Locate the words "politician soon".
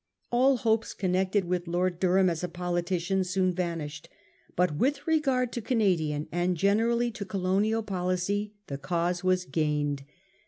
2.49-3.53